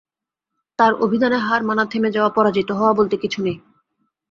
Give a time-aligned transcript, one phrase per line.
[0.79, 3.57] তাঁর অভিধানে হার মানা, থেমে যাওয়া, পরাজিত হওয়া বলতে কিছু নেই।